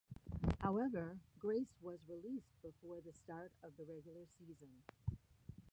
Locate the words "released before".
2.09-3.01